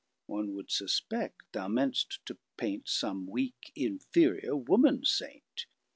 [0.25, 5.67] One would suspect thou meant'st to printSome weak, inferiour, woman saint.